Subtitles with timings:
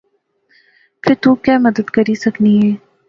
[1.01, 2.71] فہ تو کیہہ مدد کری سکنائیں